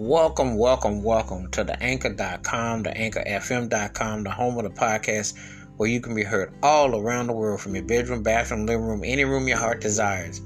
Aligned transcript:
welcome, 0.00 0.56
welcome, 0.56 1.02
welcome 1.02 1.50
to 1.50 1.62
the 1.62 1.80
anchor.com, 1.82 2.82
the 2.82 2.88
anchorfm.com, 2.88 4.24
the 4.24 4.30
home 4.30 4.56
of 4.56 4.64
the 4.64 4.70
podcast 4.70 5.36
where 5.76 5.90
you 5.90 6.00
can 6.00 6.14
be 6.14 6.22
heard 6.22 6.50
all 6.62 6.96
around 6.96 7.26
the 7.26 7.34
world 7.34 7.60
from 7.60 7.74
your 7.74 7.84
bedroom, 7.84 8.22
bathroom, 8.22 8.64
living 8.64 8.86
room, 8.86 9.02
any 9.04 9.26
room 9.26 9.46
your 9.46 9.58
heart 9.58 9.82
desires. 9.82 10.40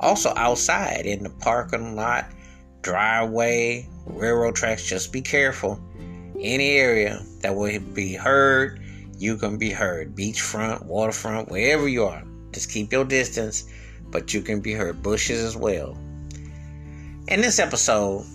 Also 0.00 0.32
outside 0.34 1.06
in 1.06 1.22
the 1.22 1.30
parking 1.30 1.94
lot, 1.94 2.28
driveway, 2.82 3.88
railroad 4.04 4.56
tracks, 4.56 4.84
just 4.84 5.12
be 5.12 5.20
careful. 5.20 5.80
Any 6.40 6.70
area 6.72 7.24
that 7.42 7.54
will 7.54 7.78
be 7.78 8.14
heard, 8.14 8.80
you 9.16 9.36
can 9.36 9.58
be 9.58 9.70
heard. 9.70 10.16
Beachfront, 10.16 10.84
waterfront, 10.86 11.48
wherever 11.50 11.86
you 11.86 12.04
are. 12.04 12.24
Just 12.50 12.72
keep 12.72 12.90
your 12.90 13.04
distance, 13.04 13.62
but 14.10 14.34
you 14.34 14.42
can 14.42 14.60
be 14.60 14.72
heard. 14.72 15.04
Bushes 15.04 15.40
as 15.44 15.56
well. 15.56 15.96
In 17.28 17.42
this 17.42 17.60
episode, 17.60 18.26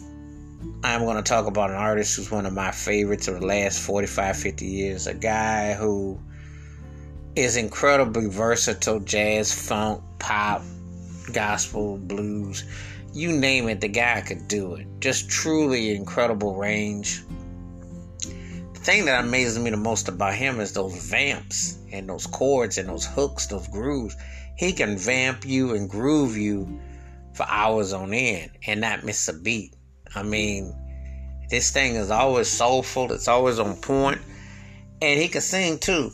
I'm 0.85 1.05
going 1.05 1.15
to 1.15 1.23
talk 1.23 1.45
about 1.45 1.69
an 1.69 1.77
artist 1.77 2.17
who's 2.17 2.29
one 2.29 2.45
of 2.45 2.51
my 2.51 2.71
favorites 2.71 3.29
of 3.29 3.39
the 3.39 3.45
last 3.45 3.79
45, 3.79 4.35
50 4.35 4.65
years. 4.65 5.07
A 5.07 5.13
guy 5.13 5.73
who 5.75 6.19
is 7.37 7.55
incredibly 7.55 8.27
versatile 8.27 8.99
jazz, 8.99 9.53
funk, 9.53 10.03
pop, 10.19 10.61
gospel, 11.31 11.97
blues. 11.99 12.65
You 13.13 13.31
name 13.31 13.69
it, 13.69 13.79
the 13.79 13.87
guy 13.87 14.19
could 14.27 14.49
do 14.49 14.75
it. 14.75 14.85
Just 14.99 15.29
truly 15.29 15.95
incredible 15.95 16.55
range. 16.55 17.23
The 18.73 18.79
thing 18.81 19.05
that 19.05 19.23
amazes 19.23 19.59
me 19.59 19.69
the 19.69 19.77
most 19.77 20.09
about 20.09 20.33
him 20.33 20.59
is 20.59 20.73
those 20.73 21.09
vamps 21.09 21.77
and 21.93 22.09
those 22.09 22.27
chords 22.27 22.77
and 22.77 22.89
those 22.89 23.05
hooks, 23.05 23.47
those 23.47 23.69
grooves. 23.69 24.17
He 24.57 24.73
can 24.73 24.97
vamp 24.97 25.45
you 25.45 25.75
and 25.75 25.89
groove 25.89 26.35
you 26.35 26.81
for 27.33 27.45
hours 27.47 27.93
on 27.93 28.13
end 28.13 28.51
and 28.67 28.81
not 28.81 29.05
miss 29.05 29.29
a 29.29 29.33
beat. 29.33 29.73
I 30.15 30.23
mean, 30.23 30.75
this 31.49 31.71
thing 31.71 31.95
is 31.95 32.11
always 32.11 32.47
soulful, 32.47 33.11
it's 33.11 33.27
always 33.27 33.59
on 33.59 33.75
point, 33.77 34.19
and 35.01 35.19
he 35.19 35.27
can 35.27 35.41
sing 35.41 35.79
too. 35.79 36.11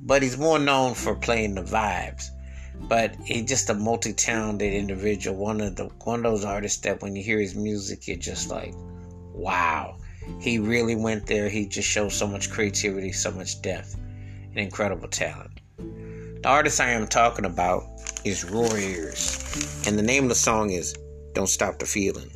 But 0.00 0.22
he's 0.22 0.38
more 0.38 0.58
known 0.58 0.94
for 0.94 1.16
playing 1.16 1.54
the 1.54 1.62
vibes. 1.62 2.28
But 2.80 3.16
he's 3.24 3.46
just 3.46 3.70
a 3.70 3.74
multi-talented 3.74 4.72
individual. 4.72 5.36
One 5.36 5.60
of 5.60 5.74
the 5.74 5.86
one 6.04 6.24
of 6.24 6.32
those 6.32 6.44
artists 6.44 6.80
that 6.82 7.02
when 7.02 7.16
you 7.16 7.24
hear 7.24 7.40
his 7.40 7.56
music, 7.56 8.06
you're 8.06 8.16
just 8.16 8.50
like, 8.50 8.72
wow. 9.34 9.98
He 10.40 10.58
really 10.58 10.94
went 10.94 11.26
there. 11.26 11.48
He 11.48 11.66
just 11.66 11.88
shows 11.88 12.14
so 12.14 12.26
much 12.26 12.50
creativity, 12.50 13.10
so 13.12 13.32
much 13.32 13.60
depth, 13.62 13.96
and 13.96 14.58
incredible 14.58 15.08
talent. 15.08 15.60
The 15.78 16.48
artist 16.48 16.80
I 16.80 16.90
am 16.90 17.08
talking 17.08 17.46
about 17.46 17.82
is 18.24 18.44
Roy 18.44 18.76
Ayers. 18.76 19.84
And 19.86 19.98
the 19.98 20.02
name 20.02 20.24
of 20.24 20.28
the 20.28 20.34
song 20.36 20.70
is 20.70 20.94
Don't 21.32 21.48
Stop 21.48 21.80
the 21.80 21.86
Feeling. 21.86 22.30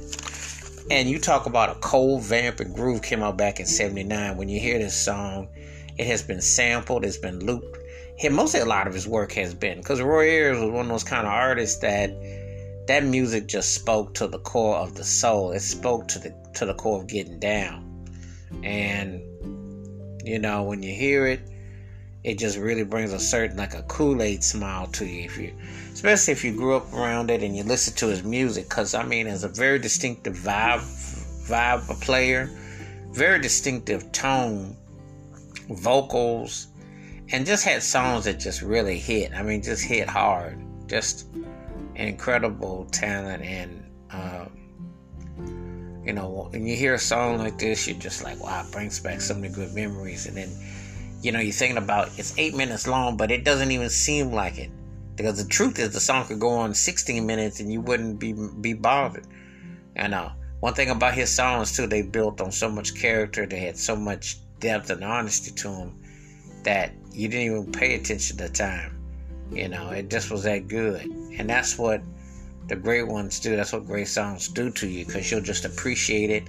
And 0.91 1.08
you 1.08 1.19
talk 1.19 1.47
about 1.47 1.77
a 1.77 1.80
cold 1.80 2.22
vamp 2.22 2.61
and 2.61 2.75
groove 2.75 3.02
came 3.02 3.22
out 3.22 3.36
back 3.36 3.61
in 3.61 3.66
79. 3.66 4.36
When 4.36 4.48
you 4.48 4.61
hear 4.61 4.78
this 4.78 4.94
song, 4.94 5.48
it 5.98 6.06
has 6.06 6.22
been 6.22 6.41
sampled, 6.41 7.05
it's 7.05 7.16
been 7.16 7.41
looped. 7.41 7.78
Him, 8.16 8.34
mostly 8.34 8.61
a 8.61 8.64
lot 8.64 8.86
of 8.86 8.94
his 8.94 9.06
work 9.06 9.33
has 9.33 9.55
been 9.55 9.78
because 9.78 10.00
Roy 10.00 10.28
Ayers 10.28 10.60
was 10.60 10.70
one 10.70 10.86
of 10.86 10.91
those 10.91 11.05
kind 11.05 11.27
of 11.27 11.33
artists 11.33 11.78
that 11.80 12.10
that 12.86 13.05
music 13.05 13.47
just 13.47 13.75
spoke 13.75 14.14
to 14.14 14.27
the 14.27 14.38
core 14.41 14.77
of 14.77 14.94
the 14.94 15.05
soul. 15.05 15.53
It 15.53 15.60
spoke 15.60 16.08
to 16.08 16.19
the 16.19 16.34
to 16.55 16.66
the 16.66 16.75
core 16.75 17.00
of 17.00 17.06
getting 17.06 17.38
down. 17.38 18.06
And 18.62 19.22
you 20.25 20.38
know, 20.38 20.64
when 20.64 20.83
you 20.83 20.94
hear 20.94 21.27
it, 21.27 21.41
it 22.25 22.39
just 22.39 22.56
really 22.56 22.84
brings 22.84 23.12
a 23.12 23.19
certain 23.19 23.56
like 23.56 23.75
a 23.75 23.83
Kool-Aid 23.83 24.45
smile 24.45 24.87
to 24.89 25.05
you 25.05 25.25
if 25.25 25.39
you 25.39 25.53
especially 25.92 26.33
if 26.33 26.45
you 26.45 26.53
grew 26.53 26.77
up 26.77 26.92
around 26.92 27.31
it 27.31 27.42
and 27.42 27.56
you 27.56 27.65
listen 27.65 27.95
to 27.97 28.06
his 28.06 28.23
music 28.23 28.69
because 28.69 28.95
I 28.95 29.05
mean 29.05 29.27
it's 29.27 29.42
a 29.42 29.48
very 29.48 29.78
distinctive 29.78 30.34
vibe 30.34 30.81
vibe 31.48 31.91
a 31.91 31.95
player 31.95 32.50
very 33.11 33.41
distinctive 33.41 34.11
tone 34.12 34.77
vocals 35.69 36.69
and 37.31 37.47
just 37.47 37.65
had 37.65 37.82
songs 37.82 38.25
that 38.25 38.38
just 38.38 38.62
really 38.62 38.99
hit. 38.99 39.32
I 39.34 39.43
mean 39.43 39.62
just 39.62 39.84
hit 39.84 40.09
hard. 40.09 40.59
Just 40.87 41.28
an 41.34 42.09
incredible 42.09 42.87
talent 42.91 43.43
and 43.43 43.84
um, 44.11 46.03
you 46.05 46.12
know 46.12 46.49
when 46.50 46.66
you 46.66 46.77
hear 46.77 46.94
a 46.94 46.99
song 46.99 47.38
like 47.38 47.59
this 47.59 47.87
you're 47.87 47.99
just 47.99 48.22
like 48.22 48.43
wow 48.43 48.65
it 48.66 48.72
brings 48.72 49.00
back 49.00 49.21
so 49.21 49.34
many 49.34 49.53
good 49.53 49.75
memories. 49.75 50.27
And 50.27 50.37
then 50.37 50.50
you 51.22 51.33
know, 51.33 51.38
you're 51.38 51.53
thinking 51.53 51.78
about 51.78 52.10
it's 52.19 52.37
eight 52.37 52.55
minutes 52.55 52.87
long, 52.87 53.16
but 53.16 53.31
it 53.31 53.44
doesn't 53.44 53.71
even 53.71 53.88
seem 53.88 54.33
like 54.33 54.59
it. 54.59 54.71
Because 55.16 55.43
the 55.43 55.49
truth 55.49 55.78
is, 55.78 55.93
the 55.93 56.00
song 56.00 56.27
could 56.27 56.41
go 56.41 56.50
on 56.50 56.75
16 56.75 57.25
minutes 57.25 57.60
and 57.60 57.72
you 57.72 57.81
wouldn't 57.81 58.19
be 58.19 58.34
be 58.60 58.75
bothered. 58.75 59.27
And 59.97 60.11
know. 60.11 60.32
One 60.61 60.75
thing 60.75 60.91
about 60.91 61.15
his 61.15 61.28
songs 61.28 61.77
too, 61.77 61.88
they 61.88 62.03
built 62.03 62.41
on 62.41 62.53
so 62.53 62.71
much 62.71 62.94
character. 62.94 63.47
They 63.47 63.59
had 63.59 63.77
so 63.77 63.97
much 63.97 64.38
depth 64.61 64.91
and 64.91 65.03
honesty 65.03 65.50
to 65.50 65.69
them 65.69 66.00
that 66.62 66.93
you 67.11 67.27
didn't 67.27 67.47
even 67.47 67.72
pay 67.72 67.97
attention 67.97 68.37
to 68.37 68.49
time. 68.49 68.97
You 69.50 69.69
know, 69.69 69.91
it 69.91 70.09
just 70.09 70.31
was 70.31 70.44
that 70.44 70.69
good, 70.69 71.03
and 71.03 71.50
that's 71.50 71.77
what 71.77 72.00
the 72.69 72.77
great 72.77 73.09
ones 73.09 73.41
do. 73.41 73.56
That's 73.56 73.72
what 73.72 73.87
great 73.87 74.06
songs 74.06 74.47
do 74.47 74.71
to 74.71 74.87
you, 74.87 75.05
because 75.05 75.31
you'll 75.31 75.41
just 75.41 75.65
appreciate 75.65 76.31
it. 76.31 76.44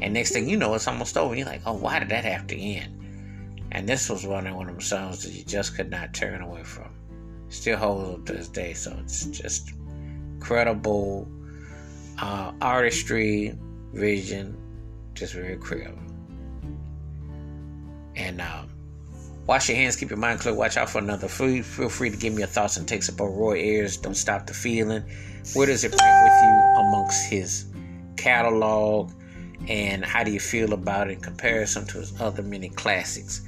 And 0.00 0.14
next 0.14 0.30
thing 0.30 0.48
you 0.48 0.56
know, 0.56 0.74
it's 0.74 0.86
almost 0.86 1.18
over. 1.18 1.34
You're 1.34 1.46
like, 1.46 1.62
oh, 1.66 1.74
why 1.74 1.98
did 1.98 2.10
that 2.10 2.24
have 2.24 2.46
to 2.46 2.56
end? 2.56 2.94
And 3.72 3.88
this 3.88 4.08
was 4.08 4.26
one 4.26 4.46
of 4.46 4.66
them 4.66 4.80
songs 4.80 5.22
that 5.24 5.32
you 5.32 5.44
just 5.44 5.76
could 5.76 5.90
not 5.90 6.14
turn 6.14 6.40
away 6.40 6.62
from. 6.62 6.90
Still 7.48 7.76
holds 7.78 8.18
up 8.18 8.26
to 8.26 8.32
this 8.34 8.48
day, 8.48 8.74
so 8.74 8.96
it's 9.02 9.26
just 9.26 9.72
incredible 10.34 11.28
uh, 12.18 12.52
artistry, 12.60 13.54
vision, 13.92 14.56
just 15.14 15.34
very 15.34 15.56
creative. 15.56 15.98
And 18.16 18.40
um, 18.40 18.70
wash 19.46 19.68
your 19.68 19.76
hands, 19.76 19.96
keep 19.96 20.10
your 20.10 20.18
mind 20.18 20.40
clear, 20.40 20.54
watch 20.54 20.76
out 20.76 20.90
for 20.90 20.98
another 20.98 21.28
food. 21.28 21.64
Feel 21.64 21.88
free 21.88 22.10
to 22.10 22.16
give 22.16 22.32
me 22.32 22.40
your 22.40 22.48
thoughts 22.48 22.76
and 22.76 22.86
takes 22.86 23.08
about 23.08 23.26
Roy 23.26 23.58
Ayers. 23.58 23.96
Don't 23.96 24.14
stop 24.14 24.46
the 24.46 24.54
feeling. 24.54 25.02
Where 25.54 25.66
does 25.66 25.84
it 25.84 25.94
rank 25.98 26.24
with 26.24 26.42
you 26.42 26.82
amongst 26.82 27.30
his 27.30 27.66
catalog? 28.16 29.12
And 29.68 30.04
how 30.04 30.24
do 30.24 30.30
you 30.30 30.40
feel 30.40 30.72
about 30.72 31.08
it 31.08 31.14
in 31.14 31.20
comparison 31.20 31.86
to 31.86 31.98
his 31.98 32.20
other 32.20 32.42
many 32.42 32.68
classics? 32.68 33.42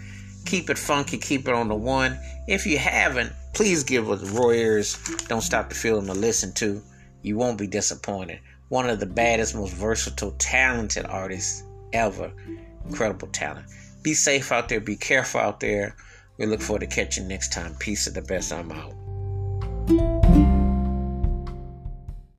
Keep 0.47 0.71
it 0.71 0.79
funky, 0.79 1.19
keep 1.19 1.47
it 1.49 1.55
on 1.55 1.69
the 1.69 1.75
one. 1.75 2.19
If 2.49 2.67
you 2.67 2.79
haven't, 2.79 3.33
please 3.55 3.85
give 3.85 4.11
us 4.11 4.29
Roy 4.31 4.55
Ayers 4.55 4.97
Don't 5.29 5.41
Stop 5.41 5.69
the 5.69 5.75
Feeling 5.75 6.07
to 6.07 6.15
listen 6.15 6.53
to. 6.55 6.83
You 7.23 7.37
won't 7.37 7.59
be 7.59 7.67
disappointed. 7.67 8.41
One 8.69 8.89
of 8.89 9.01
the 9.01 9.07
baddest, 9.07 9.55
most 9.55 9.75
versatile, 9.75 10.33
talented 10.39 11.07
artists 11.07 11.65
ever. 11.93 12.33
Incredible 12.87 13.29
talent. 13.29 13.67
Be 14.03 14.15
safe 14.15 14.51
out 14.53 14.69
there, 14.69 14.81
be 14.81 14.97
careful 14.97 15.41
out 15.41 15.61
there. 15.61 15.97
We 16.39 16.47
look 16.47 16.63
forward 16.63 16.81
to 16.81 16.87
catching 16.87 17.29
next 17.29 17.53
time. 17.53 17.75
Peace 17.79 18.07
of 18.07 18.15
the 18.15 18.23
best. 18.23 18.53
I'm 18.53 18.73
out. 18.73 18.95